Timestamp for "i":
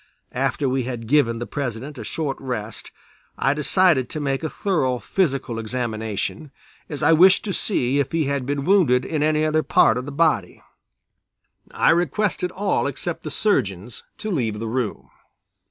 3.37-3.53, 7.03-7.11, 11.69-11.91